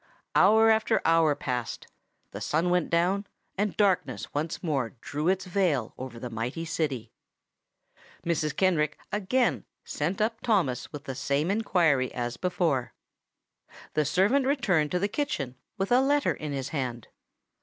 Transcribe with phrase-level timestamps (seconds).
[0.33, 1.85] Hour after hour passed;
[2.31, 7.11] the sun went down; and darkness once more drew its veil over the mighty city.
[8.25, 8.55] Mrs.
[8.55, 12.95] Kenrick again sent up Thomas with the same inquiry as before.
[13.93, 17.09] The servant returned to the kitchen with a letter in his hand.